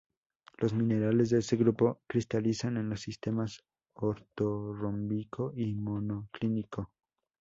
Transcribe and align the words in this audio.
Los 0.57 0.73
minerales 0.73 1.29
de 1.29 1.37
este 1.37 1.57
grupo 1.57 2.01
cristalizan 2.07 2.77
en 2.77 2.89
los 2.89 3.01
sistemas 3.01 3.63
ortorrómbico 3.93 5.53
y 5.55 5.75
monoclínico. 5.75 6.89